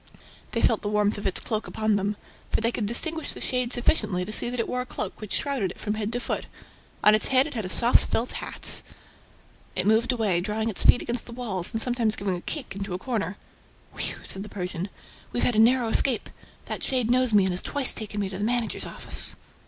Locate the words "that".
4.49-4.59, 16.65-16.81